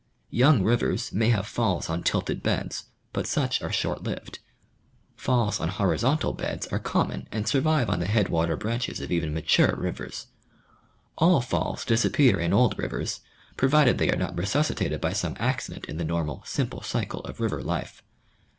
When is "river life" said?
17.39-18.01